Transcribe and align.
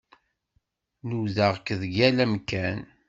Nudaɣ-k 1.07 1.67
deg 1.81 1.91
yal 1.97 2.17
amkan. 2.25 2.79